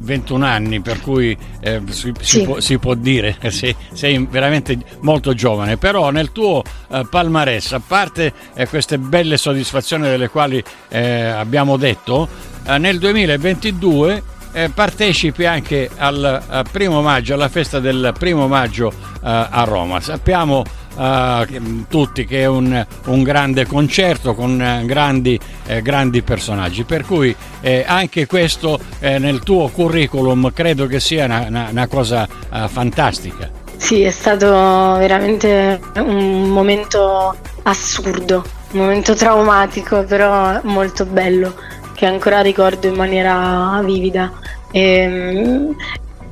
21 0.08 0.46
anni, 0.46 0.80
per 0.80 1.02
cui 1.02 1.38
eh, 1.60 1.82
si, 1.90 2.14
sì. 2.20 2.40
si, 2.40 2.44
può, 2.44 2.60
si, 2.62 2.78
può, 2.80 2.94
dire 2.94 3.36
che 3.40 3.52
sei, 3.52 3.76
sei, 3.92 4.26
veramente 4.30 4.78
molto 5.02 5.34
giovane, 5.34 5.76
però 5.76 6.10
nel 6.10 6.32
tuo 6.32 6.64
eh, 6.90 7.06
palmarès, 7.10 7.74
a 7.74 7.82
parte 7.86 8.34
eh, 8.56 8.68
queste 8.68 8.98
belle 8.98 9.38
soddisfazioni 9.38 10.04
delle 10.08 10.30
quali 10.30 10.64
eh, 10.88 11.26
abbiamo 11.26 11.76
detto, 11.76 12.28
eh, 12.66 12.78
nel 12.78 12.98
2022 12.98 14.24
eh, 14.54 14.70
partecipi 14.70 15.46
anche 15.46 15.90
al 15.98 16.64
primo 16.72 17.02
maggio, 17.02 17.34
alla 17.34 17.50
festa 17.50 17.80
del 17.80 18.14
primo 18.18 18.48
maggio 18.48 18.92
a 19.20 19.64
Roma. 19.66 20.00
Sappiamo 20.00 20.64
uh, 20.98 21.86
tutti 21.88 22.26
che 22.26 22.42
è 22.42 22.46
un, 22.46 22.86
un, 23.06 23.24
grande 23.24 23.66
concerto 23.66 24.34
con 24.34 24.60
uh, 24.60 24.86
grandi, 24.86 25.40
eh, 25.68 25.82
grandi, 25.82 26.22
personaggi. 26.22 26.84
Per 26.84 27.06
cui 27.06 27.36
eh, 27.62 27.86
anche 27.88 28.26
questo 28.26 28.80
eh, 29.00 29.20
nel 29.20 29.42
tuo 29.42 29.70
curriculum 29.70 30.52
credo 30.54 30.88
che 30.88 31.00
sia 31.00 31.26
una, 31.26 31.46
una, 31.48 31.68
una 31.70 31.88
cosa 31.88 32.28
uh, 32.52 32.68
fantastica. 32.68 33.66
Sì, 33.78 34.02
è 34.02 34.12
stato 34.12 34.48
veramente 34.48 35.80
un 35.98 36.50
momento 36.50 37.36
assurdo, 37.64 38.44
un 38.72 38.80
momento 38.80 39.14
traumatico, 39.14 40.04
però 40.04 40.60
molto 40.64 41.06
bello, 41.06 41.54
che 41.94 42.08
ancora 42.08 42.42
ricordo 42.42 42.88
in 42.88 42.96
maniera 42.96 43.80
vivida. 43.84 44.32
E, 44.72 44.82
ehm, 44.82 45.76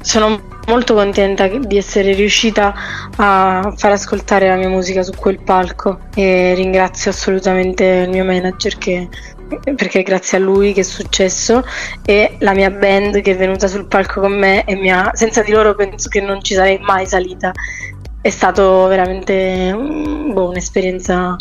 sono 0.02 0.42
molto 0.68 0.94
contenta 0.94 1.48
di 1.48 1.78
essere 1.78 2.14
riuscita 2.14 2.74
a 3.16 3.74
far 3.76 3.92
ascoltare 3.92 4.48
la 4.48 4.56
mia 4.56 4.70
musica 4.70 5.04
su 5.04 5.12
quel 5.16 5.42
palco 5.42 6.00
e 6.16 6.54
ringrazio 6.56 7.12
assolutamente 7.12 7.84
il 7.84 8.10
mio 8.10 8.26
manager 8.26 8.78
che, 8.78 9.08
perché 9.76 10.00
è 10.00 10.04
grazie 10.04 10.38
a 10.38 10.42
lui 10.42 10.74
che 10.74 10.82
è 10.82 10.84
successo 10.84 11.64
e 12.04 12.38
la 12.40 12.54
mia 12.54 12.72
band 12.72 13.22
che 13.22 13.32
è 13.32 13.38
venuta 13.38 13.68
sul 13.68 13.88
palco 13.88 14.22
con 14.22 14.38
me 14.38 14.64
e 14.66 14.76
mi 14.76 14.92
ha, 14.92 15.12
senza 15.14 15.42
di 15.44 15.52
loro 15.52 15.76
penso 15.76 16.10
che 16.10 16.22
non 16.22 16.42
ci 16.42 16.54
sarei 16.54 16.80
mai 16.80 17.06
salita 17.06 17.52
è 18.26 18.32
stato 18.32 18.88
veramente 18.88 19.72
boh, 19.72 20.50
un'esperienza 20.50 21.36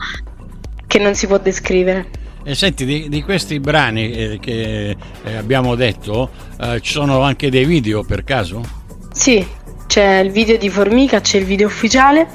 che 0.87 0.99
non 0.99 1.15
si 1.15 1.27
può 1.27 1.39
descrivere. 1.39 2.11
E 2.43 2.55
senti, 2.55 2.85
di, 2.85 3.09
di 3.09 3.23
questi 3.23 3.59
brani 3.59 4.11
eh, 4.13 4.39
che 4.39 4.95
eh, 5.25 5.35
abbiamo 5.35 5.77
detto, 5.77 6.29
eh, 6.61 6.83
ci 6.83 6.93
sono 6.93 7.23
anche 7.23 7.49
dei 7.49 7.65
video 7.65 8.05
per 8.05 8.23
caso? 8.23 8.84
Sì, 9.15 9.47
c'è 9.87 10.19
il 10.19 10.33
video 10.33 10.59
di 10.59 10.69
Formica, 10.69 11.21
c'è 11.21 11.39
il 11.39 11.45
video 11.45 11.69
ufficiale 11.69 12.27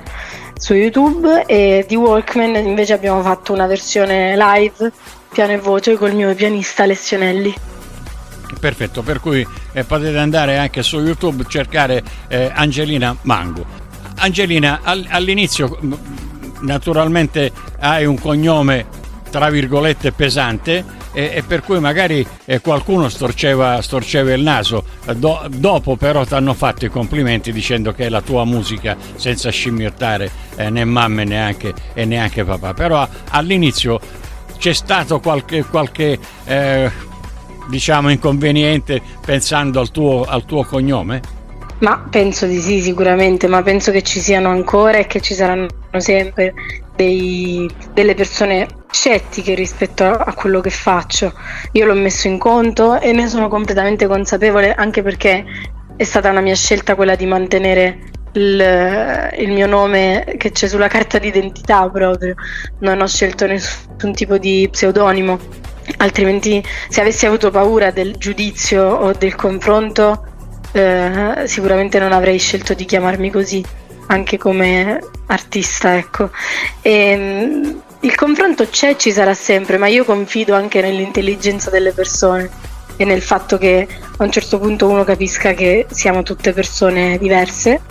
su 0.57 0.73
YouTube 0.73 1.43
e 1.45 1.85
di 1.87 1.95
Walkman 1.95 2.55
invece 2.55 2.93
abbiamo 2.93 3.21
fatto 3.21 3.51
una 3.51 3.67
versione 3.67 4.35
live, 4.37 4.91
piano 5.31 5.51
e 5.51 5.57
voce, 5.57 5.97
col 5.97 6.15
mio 6.15 6.33
pianista 6.33 6.83
Alessionelli. 6.83 7.53
Perfetto, 8.59 9.03
per 9.03 9.19
cui 9.19 9.45
eh, 9.73 9.83
potete 9.83 10.17
andare 10.17 10.57
anche 10.57 10.81
su 10.81 10.99
YouTube 10.99 11.43
cercare 11.49 12.01
eh, 12.29 12.49
Angelina 12.51 13.15
Mango. 13.23 13.65
Angelina, 14.15 14.79
all- 14.81 15.05
all'inizio 15.09 15.77
naturalmente 16.61 17.51
hai 17.79 18.05
un 18.05 18.17
cognome 18.17 18.85
tra 19.29 19.49
virgolette 19.49 20.13
pesante 20.13 20.83
e, 21.11 21.31
e 21.35 21.43
per 21.43 21.61
cui 21.63 21.79
magari 21.79 22.25
eh, 22.45 22.59
qualcuno 22.61 23.09
storceva, 23.09 23.81
storceva, 23.81 24.33
il 24.33 24.41
naso. 24.41 24.83
Do, 25.15 25.45
dopo 25.49 25.95
però 25.95 26.25
ti 26.25 26.33
hanno 26.33 26.53
fatto 26.53 26.85
i 26.85 26.89
complimenti 26.89 27.51
dicendo 27.51 27.93
che 27.93 28.05
è 28.05 28.09
la 28.09 28.21
tua 28.21 28.45
musica 28.45 28.95
senza 29.15 29.49
scimmiottare 29.49 30.29
eh, 30.55 30.69
né 30.69 30.85
mamma 30.85 31.23
neanche, 31.23 31.73
e 31.93 32.05
neanche 32.05 32.43
papà. 32.43 32.73
Però 32.73 33.07
all'inizio 33.29 33.99
c'è 34.57 34.73
stato 34.73 35.19
qualche, 35.19 35.63
qualche 35.63 36.19
eh, 36.45 36.91
diciamo 37.67 38.09
inconveniente 38.09 39.01
pensando 39.25 39.79
al 39.79 39.91
tuo, 39.91 40.23
al 40.23 40.45
tuo 40.45 40.63
cognome? 40.63 41.37
Ma 41.79 41.97
penso 42.09 42.45
di 42.45 42.59
sì, 42.59 42.81
sicuramente, 42.81 43.47
ma 43.47 43.61
penso 43.61 43.91
che 43.91 44.01
ci 44.01 44.19
siano 44.19 44.49
ancora 44.49 44.97
e 44.97 45.07
che 45.07 45.21
ci 45.21 45.33
saranno 45.33 45.67
sempre 45.97 46.53
dei, 46.99 47.69
delle 47.93 48.13
persone 48.13 48.67
scettiche 48.91 49.53
rispetto 49.53 50.03
a, 50.03 50.33
quello 50.33 50.59
che 50.59 50.69
faccio. 50.69 51.31
Io 51.71 51.85
l'ho 51.85 51.93
messo 51.93 52.27
in 52.27 52.37
conto 52.37 52.99
e 52.99 53.13
ne 53.13 53.27
sono 53.27 53.47
completamente 53.47 54.05
consapevole 54.05 54.73
anche 54.73 55.01
perché 55.01 55.45
è 55.95 56.03
stata 56.03 56.29
una 56.29 56.41
mia 56.41 56.55
scelta 56.55 56.95
quella 56.95 57.15
di 57.15 57.25
mantenere 57.25 57.99
il, 58.33 59.31
il 59.37 59.51
mio 59.51 59.65
nome 59.65 60.35
che 60.37 60.51
c'è 60.51 60.67
sulla 60.67 60.89
carta 60.89 61.19
d'identità 61.19 61.89
proprio. 61.89 62.35
Non 62.79 62.99
ho 62.99 63.07
scelto 63.07 63.47
nessun 63.47 64.13
tipo 64.13 64.37
di 64.37 64.67
pseudonimo. 64.69 65.39
Altrimenti, 65.97 66.61
se 66.89 66.99
avessi 66.99 67.25
avuto 67.25 67.49
paura 67.49 67.91
del 67.91 68.17
giudizio 68.17 68.83
o 68.83 69.13
del 69.13 69.35
confronto, 69.35 70.25
eh, 70.73 71.43
sicuramente 71.45 71.97
non 71.97 72.11
avrei 72.11 72.37
scelto 72.37 72.73
di 72.73 72.83
chiamarmi 72.83 73.31
così 73.31 73.63
anche 74.11 74.37
come 74.37 74.99
artista, 75.27 75.97
ecco. 75.97 76.29
E, 76.81 76.91
ehm, 76.91 77.81
il 78.01 78.15
confronto 78.15 78.67
c'è, 78.69 78.95
ci 78.95 79.11
sarà 79.11 79.33
sempre, 79.33 79.77
ma 79.77 79.87
io 79.87 80.05
confido 80.05 80.55
anche 80.55 80.81
nell'intelligenza 80.81 81.69
delle 81.69 81.91
persone 81.91 82.49
e 82.95 83.05
nel 83.05 83.21
fatto 83.21 83.57
che 83.57 83.87
a 84.17 84.23
un 84.23 84.31
certo 84.31 84.59
punto 84.59 84.87
uno 84.87 85.03
capisca 85.03 85.53
che 85.53 85.85
siamo 85.89 86.23
tutte 86.23 86.53
persone 86.53 87.17
diverse, 87.17 87.81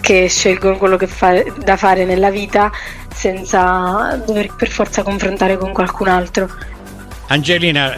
che 0.00 0.28
scelgono 0.28 0.76
quello 0.78 0.96
che 0.96 1.06
fa, 1.06 1.42
da 1.62 1.76
fare 1.76 2.04
nella 2.04 2.30
vita 2.30 2.70
senza 3.14 4.20
dover 4.24 4.54
per 4.54 4.68
forza 4.68 5.02
confrontare 5.02 5.56
con 5.56 5.72
qualcun 5.72 6.08
altro. 6.08 6.48
Angelina, 7.28 7.96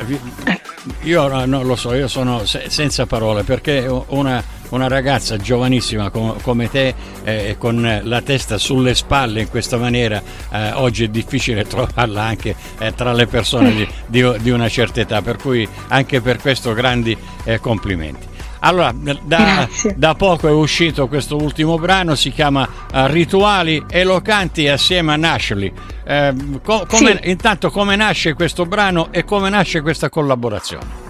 io 1.02 1.44
non 1.46 1.66
lo 1.66 1.76
so, 1.76 1.92
io 1.94 2.08
sono 2.08 2.44
senza 2.44 3.04
parole 3.06 3.42
perché 3.42 3.86
una 4.08 4.42
una 4.70 4.88
ragazza 4.88 5.36
giovanissima 5.36 6.10
com- 6.10 6.40
come 6.42 6.68
te 6.70 6.94
eh, 7.24 7.56
con 7.58 8.00
la 8.02 8.22
testa 8.22 8.58
sulle 8.58 8.94
spalle 8.94 9.42
in 9.42 9.48
questa 9.48 9.76
maniera 9.76 10.22
eh, 10.50 10.72
oggi 10.72 11.04
è 11.04 11.08
difficile 11.08 11.64
trovarla 11.68 12.22
anche 12.22 12.54
eh, 12.78 12.94
tra 12.94 13.12
le 13.12 13.26
persone 13.26 13.74
di, 13.74 13.88
di, 14.06 14.38
di, 14.40 14.50
una 14.50 14.68
certa 14.68 15.00
età 15.00 15.22
per 15.22 15.36
cui 15.36 15.66
anche 15.88 16.20
per 16.20 16.38
questo 16.38 16.72
grandi 16.72 17.16
eh, 17.44 17.60
complimenti 17.60 18.26
Allora, 18.60 18.92
da, 18.92 19.68
da, 19.94 20.14
poco 20.16 20.48
è 20.48 20.50
uscito 20.50 21.06
questo 21.06 21.36
ultimo 21.36 21.78
brano, 21.78 22.16
si 22.16 22.32
chiama 22.32 22.68
uh, 22.92 23.06
Rituali 23.06 23.84
elocanti 23.88 24.66
assieme 24.66 25.12
a 25.12 25.16
Nashley. 25.16 25.72
Eh, 26.04 26.34
co- 26.64 26.84
come, 26.88 27.20
sì. 27.22 27.30
Intanto 27.30 27.70
come 27.70 27.94
nasce 27.94 28.34
questo 28.34 28.66
brano 28.66 29.12
e 29.12 29.22
come 29.22 29.48
nasce 29.48 29.80
questa 29.80 30.08
collaborazione? 30.08 31.07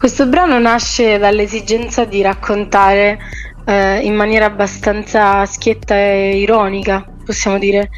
Questo 0.00 0.24
brano 0.24 0.58
nasce 0.58 1.18
dall'esigenza 1.18 2.06
di 2.06 2.22
raccontare 2.22 3.18
eh, 3.66 3.98
in 3.98 4.14
maniera 4.14 4.46
abbastanza 4.46 5.44
schietta 5.44 5.94
e 5.94 6.38
ironica, 6.38 7.04
possiamo 7.22 7.58
dire, 7.58 7.90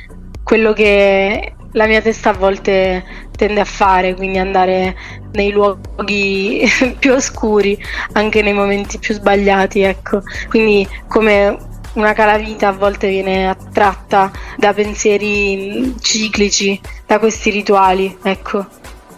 quello 0.43 0.73
che 0.73 1.55
la 1.71 1.87
mia 1.87 2.01
testa 2.01 2.31
a 2.31 2.33
volte 2.33 3.05
tende 3.37 3.61
a 3.61 3.65
fare, 3.65 4.17
quindi 4.17 4.39
andare 4.39 4.97
nei 5.35 5.53
luoghi 5.53 6.65
più 6.99 7.13
oscuri, 7.13 7.81
anche 8.15 8.43
nei 8.43 8.53
momenti 8.53 8.99
più 8.99 9.15
sbagliati, 9.15 9.83
ecco. 9.83 10.23
Quindi 10.49 10.85
come 11.07 11.57
una 11.93 12.15
calavita 12.15 12.67
a 12.67 12.73
volte 12.73 13.09
viene 13.11 13.49
attratta 13.49 14.29
da 14.57 14.73
pensieri 14.73 15.95
ciclici, 16.01 16.81
da 17.07 17.21
questi 17.21 17.51
rituali, 17.51 18.19
ecco. 18.25 18.67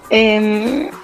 E, 0.06 0.18
ehm, 0.18 1.02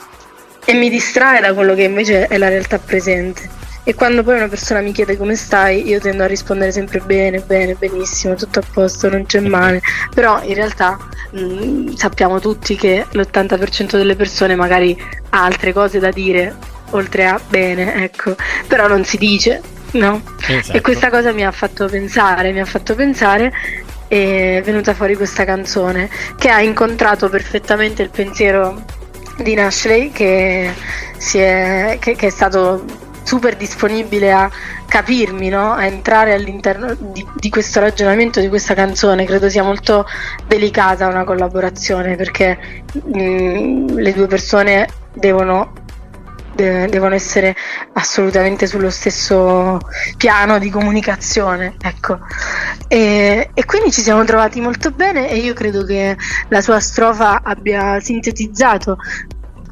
e 0.64 0.75
mi 0.75 0.88
distrae 0.88 1.40
da 1.40 1.55
quello 1.55 1.75
che 1.75 1.83
invece 1.83 2.26
è 2.26 2.38
la 2.38 2.49
realtà 2.49 2.79
presente. 2.79 3.59
E 3.83 3.95
quando 3.95 4.23
poi 4.23 4.37
una 4.37 4.49
persona 4.49 4.81
mi 4.81 4.93
chiede 4.93 5.17
come 5.17 5.35
stai, 5.35 5.88
io 5.88 5.99
tendo 5.99 6.23
a 6.23 6.26
rispondere 6.26 6.71
sempre 6.71 7.00
bene, 7.00 7.40
bene, 7.40 7.75
benissimo, 7.75 8.35
tutto 8.35 8.59
a 8.59 8.62
posto, 8.71 9.09
non 9.09 9.25
c'è 9.25 9.40
male. 9.40 9.81
Però 10.14 10.40
in 10.45 10.55
realtà 10.55 10.99
mh, 11.31 11.40
mm, 11.40 11.88
sappiamo 11.95 12.40
tutti 12.40 12.76
che 12.76 13.07
l'80% 13.11 13.97
delle 13.97 14.17
persone 14.17 14.55
magari 14.55 14.97
ha 15.31 15.45
altre 15.45 15.73
cose 15.73 15.99
da 15.99 16.11
dire 16.11 16.55
oltre 16.90 17.26
a 17.26 17.40
bene, 17.49 18.05
ecco. 18.05 18.37
Però 18.67 18.87
non 18.87 19.05
si 19.05 19.17
dice, 19.17 19.62
no? 19.93 20.23
Esatto. 20.47 20.76
E 20.76 20.81
questa 20.83 21.09
cosa 21.09 21.33
mi 21.33 21.45
ha 21.45 21.50
fatto 21.50 21.87
pensare, 21.87 22.52
mi 22.52 22.61
ha 22.61 22.67
fatto 22.67 22.95
pensare 22.95 23.52
e 24.09 24.59
è 24.59 24.62
venuta 24.62 24.93
fuori 24.93 25.17
questa 25.17 25.45
canzone 25.45 26.11
che 26.37 26.49
ha 26.49 26.61
incontrato 26.61 27.29
perfettamente 27.29 28.02
il 28.02 28.11
pensiero 28.11 28.85
di 29.42 29.54
Nashley 29.54 30.11
che, 30.11 30.73
è, 31.32 31.97
che, 31.99 32.14
che 32.16 32.26
è 32.26 32.30
stato 32.30 32.85
super 33.23 33.56
disponibile 33.56 34.32
a 34.32 34.50
capirmi, 34.87 35.49
no? 35.49 35.73
a 35.73 35.85
entrare 35.85 36.32
all'interno 36.35 36.94
di, 36.99 37.25
di, 37.35 37.49
questo 37.49 37.80
ragionamento, 37.80 38.40
di 38.40 38.49
questa 38.49 38.75
canzone. 38.75 39.25
Credo 39.25 39.49
sia 39.49 39.62
molto 39.62 40.04
delicata 40.47 41.06
una 41.06 41.25
collaborazione 41.25 42.16
perché 42.16 42.82
mh, 42.92 43.20
mm, 43.20 43.87
le 43.99 44.12
due 44.12 44.26
persone 44.26 44.88
devono, 45.12 45.73
de- 46.61 46.87
devono, 46.88 47.14
essere 47.14 47.57
assolutamente 47.95 48.67
sullo 48.67 48.90
stesso 48.90 49.79
piano 50.17 50.59
di 50.59 50.71
comunicazione. 50.71 51.75
Ecco. 51.81 52.19
E, 52.88 53.50
e 53.52 53.64
quindi 53.64 53.90
ci 53.90 54.02
siamo 54.02 54.25
trovati 54.25 54.61
molto 54.61 54.90
bene 54.90 55.31
e 55.31 55.37
io 55.37 55.55
credo 55.55 55.85
che 55.85 56.17
la 56.49 56.61
sua 56.61 56.81
strofa 56.81 57.40
abbia 57.43 58.00
sintetizzato 58.00 58.99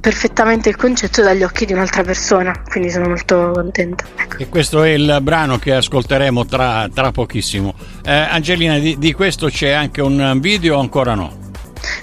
perfettamente 0.01 0.69
il 0.69 0.77
concetto 0.77 1.23
dagli 1.23 1.43
occhi 1.43 1.67
di 1.67 1.73
un'altra 1.73 2.03
persona, 2.03 2.55
quindi 2.69 2.91
sono 2.91 3.09
molto 3.09 3.51
contenta. 3.53 4.05
Ecco. 4.17 4.37
E 4.39 4.49
questo 4.49 4.83
è 4.83 4.91
il 4.91 5.19
brano 5.23 5.59
che 5.59 5.75
ascolteremo 5.75 6.47
tra, 6.47 6.89
tra 6.93 7.11
pochissimo. 7.11 7.75
Eh, 8.05 8.13
Angelina, 8.13 8.79
di, 8.79 8.97
di, 8.97 9.13
questo 9.13 9.49
c'è 9.49 9.71
anche 9.71 10.01
un 10.01 10.39
video 10.41 10.77
o 10.77 10.81
ancora 10.81 11.15
no? 11.15 11.37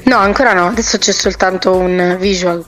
No, 0.04 0.18
ancora 0.18 0.54
no, 0.54 0.68
adesso 0.68 0.98
c'è 0.98 1.12
soltanto 1.12 1.76
un 1.76 2.18
visual 2.20 2.64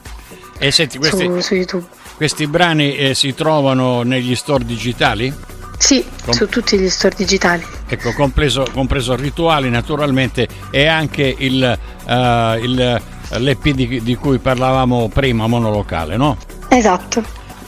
e 0.59 0.71
senti, 0.71 0.97
questi, 0.97 1.25
su, 1.25 1.39
su 1.39 1.55
YouTube. 1.55 1.86
Questi 2.17 2.47
brani 2.47 2.95
eh, 2.95 3.13
si 3.13 3.33
trovano 3.33 4.01
negli 4.01 4.36
store 4.36 4.65
digitali? 4.65 5.33
Sì, 5.77 6.03
Com- 6.25 6.33
su 6.33 6.47
tutti 6.47 6.77
gli 6.77 6.89
store 6.89 7.13
digitali. 7.15 7.63
Ecco, 7.88 8.12
compreso, 8.13 8.65
compreso 8.74 9.15
Rituali 9.15 9.69
naturalmente 9.69 10.47
e 10.71 10.88
anche 10.88 11.36
il, 11.38 11.79
uh, 12.07 12.63
il 12.63 13.01
l'EP 13.36 13.69
di, 13.69 14.01
di 14.01 14.15
cui 14.15 14.39
parlavamo 14.39 15.09
prima, 15.09 15.47
monolocale, 15.47 16.17
no? 16.17 16.38
Esatto. 16.69 17.23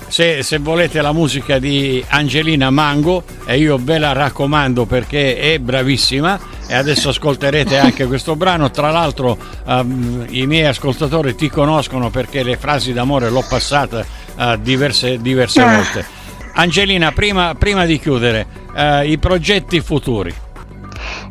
Se, 0.07 0.41
se, 0.41 0.57
volete 0.57 1.01
la 1.01 1.11
musica 1.11 1.59
di 1.59 2.03
Angelina 2.07 2.71
Mango, 2.71 3.23
e 3.45 3.59
io 3.59 3.77
ve 3.79 3.99
la 3.99 4.11
raccomando 4.11 4.85
perché 4.85 5.37
è 5.37 5.59
bravissima, 5.59 6.39
e 6.65 6.73
adesso 6.73 7.09
ascolterete 7.13 7.77
anche 7.77 8.07
questo 8.07 8.35
brano. 8.35 8.71
Tra 8.71 8.89
l'altro, 8.89 9.37
um, 9.65 10.25
i 10.29 10.47
miei 10.47 10.65
ascoltatori 10.65 11.35
ti 11.35 11.49
conoscono 11.49 12.09
perché 12.09 12.41
le 12.41 12.57
frasi 12.57 12.93
d'amore 12.93 13.29
l'ho 13.29 13.45
passata 13.47 14.03
uh, 14.39 14.57
diverse, 14.57 15.19
diverse 15.19 15.61
ah. 15.61 15.75
volte. 15.75 16.05
Angelina, 16.53 17.11
prima, 17.11 17.53
prima 17.55 17.85
di 17.85 17.99
chiudere, 17.99 18.45
uh, 18.73 19.03
i 19.03 19.17
progetti 19.17 19.81
futuri. 19.81 20.33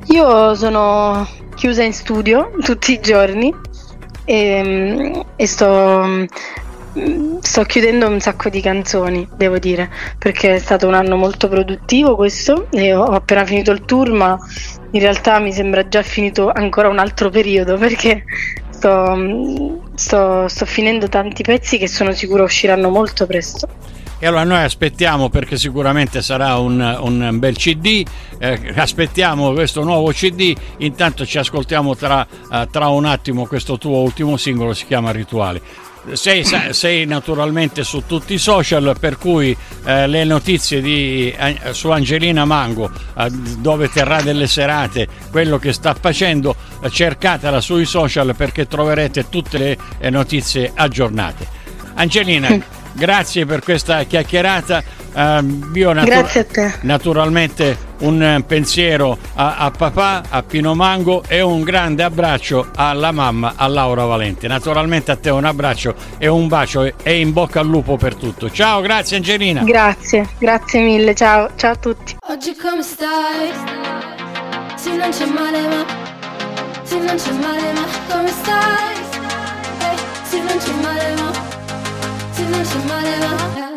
Io 0.07 0.55
sono 0.55 1.27
chiusa 1.55 1.83
in 1.83 1.93
studio 1.93 2.53
tutti 2.63 2.93
i 2.93 3.01
giorni 3.01 3.53
e, 4.25 4.35
ehm, 4.35 5.25
e 5.37 5.47
sto, 5.47 6.27
sto 7.41 7.63
chiudendo 7.65 8.09
un 8.09 8.21
sacco 8.21 8.49
di 8.49 8.61
canzoni, 8.61 9.29
devo 9.37 9.59
dire, 9.59 9.91
perché 10.19 10.55
è 10.55 10.59
stato 10.59 10.87
un 10.87 10.95
anno 10.95 11.17
molto 11.17 11.49
produttivo 11.49 12.15
questo 12.15 12.69
e 12.71 12.95
ho 12.95 13.05
appena 13.05 13.45
finito 13.45 13.71
il 13.71 13.85
tour, 13.85 14.13
ma 14.13 14.39
in 14.93 15.01
realtà 15.01 15.39
mi 15.39 15.53
sembra 15.53 15.87
già 15.89 16.03
finito 16.03 16.51
ancora 16.51 16.89
un 16.89 16.99
altro 16.99 17.29
periodo 17.29 17.77
perché 17.79 18.25
sto, 18.79 19.81
sto, 19.95 20.49
sto 20.49 20.65
finendo 20.65 21.09
tanti 21.09 21.43
pezzi 21.43 21.79
che 21.79 21.89
sono 21.89 22.13
sicuro 22.13 22.45
usciranno 22.45 22.89
molto 22.89 23.27
presto. 23.27 23.69
E 24.21 24.27
allora 24.27 24.45
noi 24.45 24.63
aspettiamo 24.65 25.29
perché 25.29 25.57
sicuramente 25.57 26.23
sarà 26.23 26.57
un, 26.57 26.81
un 26.81 27.39
bel 27.39 27.57
CD, 27.57 28.05
eh, 28.39 28.73
aspettiamo 28.75 29.53
questo 29.53 29.85
nuovo 29.85 30.11
CD, 30.11 30.57
intanto 30.79 31.25
ci 31.25 31.39
ascoltiamo 31.39 31.95
tra, 31.95 32.27
uh, 32.51 32.67
tra, 32.69 32.89
un 32.89 33.05
attimo 33.05 33.47
questo 33.47 33.79
tuo 33.79 33.99
ultimo 33.99 34.37
singolo, 34.37 34.75
si 34.75 34.87
chiama 34.87 35.13
Rituali. 35.13 35.61
Sei, 36.13 36.45
sei 36.71 37.05
naturalmente 37.07 37.85
su 37.85 38.05
tutti 38.07 38.35
i 38.35 38.39
social, 38.39 38.97
per 38.99 39.19
cui 39.19 39.57
eh, 39.85 40.07
le 40.07 40.25
notizie 40.25 40.81
di, 40.81 41.31
eh, 41.31 41.59
su 41.73 41.91
Angelina 41.91 42.45
Mango, 42.45 42.91
eh, 43.17 43.31
dove 43.59 43.91
terrà 43.91 44.23
delle 44.23 44.47
serate, 44.47 45.07
quello 45.31 45.59
che 45.59 45.73
sta 45.73 45.95
facendo, 45.95 46.57
eh, 46.83 46.91
cercatela 46.91 47.61
sui 47.61 47.85
social 47.85 48.35
perché 48.35 48.67
troverete 48.67 49.29
tutte 49.29 49.59
le 49.59 49.79
eh, 49.99 50.11
notizie 50.11 50.73
aggiornate. 50.75 51.47
Angelina, 51.95 52.59
grazie 52.93 53.45
per 53.45 53.61
questa 53.61 54.05
chiacchierata. 54.05 54.83
Uh, 55.13 55.71
io 55.75 55.93
natu- 55.93 56.81
naturalmente 56.83 57.77
un 58.01 58.45
pensiero 58.47 59.19
a, 59.35 59.57
a, 59.57 59.71
papà, 59.71 60.23
a 60.29 60.43
Pino 60.43 60.75
Mango 60.75 61.23
e 61.27 61.41
un 61.41 61.63
grande 61.63 62.03
abbraccio 62.03 62.69
alla 62.75 63.11
mamma, 63.11 63.55
a 63.57 63.67
Laura 63.67 64.05
Valente. 64.05 64.47
Naturalmente 64.47 65.11
a 65.11 65.17
te 65.17 65.31
un 65.31 65.45
abbraccio 65.45 65.95
e 66.19 66.29
un 66.29 66.47
bacio 66.47 66.93
e 67.03 67.19
in 67.19 67.33
bocca 67.33 67.61
al 67.61 67.67
lupo 67.67 67.97
per 67.97 68.15
tutto. 68.15 68.51
Ciao, 68.51 68.81
grazie 68.81 69.17
Angelina. 69.17 69.63
Grazie, 69.65 70.29
grazie 70.39 70.81
mille, 70.81 71.15
ciao, 71.15 71.51
ciao 71.57 71.73
a 71.73 71.77
tutti. 71.77 72.17
Oggi 72.29 72.55
come 72.55 72.83
stai? 72.83 73.51
Sì, 74.77 74.97
non 74.97 75.11
c'è 75.11 75.27
male 75.27 75.61
ma... 75.67 75.85
Sì, 76.85 76.99
non 76.99 77.17
c'è 77.17 77.33
male 77.33 77.73
ma 77.73 77.85
come 78.09 78.29
stai? 78.29 78.97
Hey, 79.81 79.97
sì, 80.23 80.39
non 80.39 80.57
c'è 80.59 80.73
male 80.83 81.15
ma... 81.17 81.29
Oggi 82.59 83.68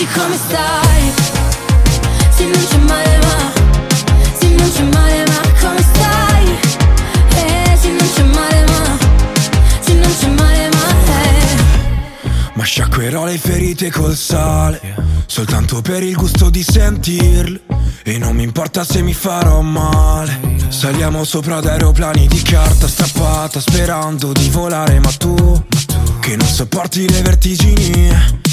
Oggi 0.00 0.06
come 0.14 0.36
stai? 0.36 1.12
Se 2.30 2.44
non 2.44 2.66
c'è 2.68 2.76
male 2.76 3.18
ma, 3.18 3.52
se 4.38 4.48
non 4.50 4.70
c'è 4.70 4.82
male 4.84 5.24
ma 5.26 5.40
come 5.60 5.82
stai? 5.82 6.58
Eh, 7.34 7.76
se 7.76 7.88
non 7.88 8.08
c'è 8.14 8.22
male 8.22 8.64
ma, 8.64 8.98
se 9.80 9.94
non 9.94 10.16
c'è 10.16 10.28
male 10.28 10.68
ma, 10.68 10.88
eh. 10.90 12.30
Ma 12.54 12.62
sciacquerò 12.62 13.24
le 13.24 13.38
ferite 13.38 13.90
col 13.90 14.14
sale 14.14 14.80
Soltanto 15.26 15.82
per 15.82 16.04
il 16.04 16.14
gusto 16.14 16.48
di 16.48 16.62
sentirli 16.62 17.60
E 18.04 18.18
non 18.18 18.36
mi 18.36 18.44
importa 18.44 18.84
se 18.84 19.02
mi 19.02 19.14
farò 19.14 19.62
male 19.62 20.58
Saliamo 20.68 21.24
sopra 21.24 21.56
ad 21.56 21.66
aeroplani 21.66 22.28
di 22.28 22.40
carta 22.42 22.86
strappata 22.86 23.58
Sperando 23.58 24.30
di 24.32 24.48
volare 24.48 25.00
ma 25.00 25.10
tu 25.10 25.60
Che 26.20 26.36
non 26.36 26.46
sopporti 26.46 27.10
le 27.10 27.20
vertigini 27.22 28.46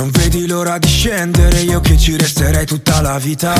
Non 0.00 0.08
vedi 0.12 0.46
l'ora 0.46 0.78
di 0.78 0.88
scendere 0.88 1.60
Io 1.60 1.80
che 1.80 1.98
ci 1.98 2.16
resterei 2.16 2.64
tutta 2.64 3.02
la 3.02 3.18
vita. 3.18 3.52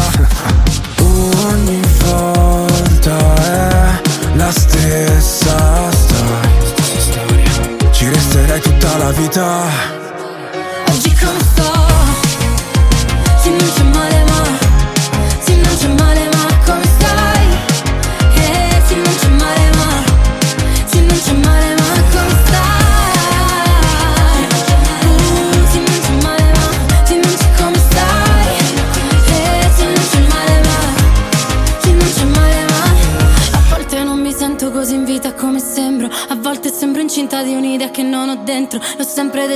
Ogni 0.97 1.83
volta 2.03 3.35
è 3.35 4.01
la 4.37 4.51
stessa 4.51 5.91
storia. 5.91 7.91
Ci 7.91 8.09
resterei 8.09 8.61
tutta 8.63 8.97
la 8.97 9.11
vita 9.11 10.00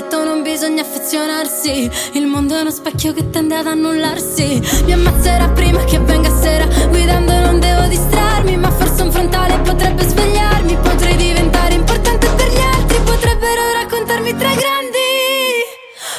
detto 0.04 0.24
non 0.24 0.42
bisogna 0.42 0.82
affezionarsi. 0.82 1.90
Il 2.12 2.26
mondo 2.26 2.56
è 2.56 2.60
uno 2.60 2.70
specchio 2.70 3.12
che 3.12 3.30
tende 3.30 3.56
ad 3.56 3.66
annullarsi. 3.66 4.60
Mi 4.84 4.92
ammazzerà 4.92 5.48
prima 5.48 5.82
che 5.84 5.98
venga 5.98 6.30
sera. 6.30 6.66
Guidando 6.88 7.32
non 7.40 7.60
devo 7.60 7.86
distrarmi 7.86 8.56
Ma 8.56 8.70
forse 8.70 9.02
un 9.02 9.10
frontale 9.10 9.58
potrebbe 9.60 10.04
svegliarmi. 10.04 10.76
Potrei 10.76 11.16
diventare 11.16 11.74
importante 11.74 12.26
per 12.28 12.48
gli 12.48 12.60
altri 12.60 12.98
Potrebbero 13.04 13.72
raccontarmi 13.72 14.36
tre 14.36 14.54
grandi. 14.54 14.98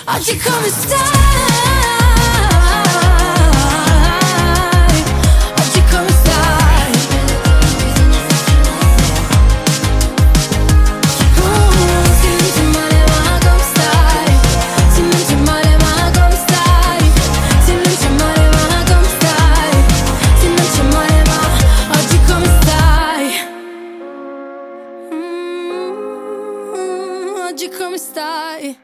Oggi 0.07 0.37
come 0.39 0.69
stai? 0.69 1.04